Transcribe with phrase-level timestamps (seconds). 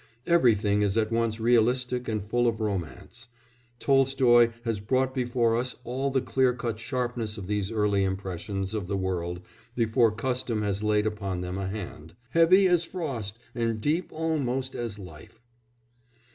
[0.25, 3.27] Everything is at once realistic and full of romance;
[3.79, 8.87] Tolstoy has brought before us all the clear cut sharpness of these early impressions of
[8.87, 9.41] the world
[9.75, 14.97] before custom has laid upon them a hand "heavy as frost and deep almost as
[14.97, 15.39] life."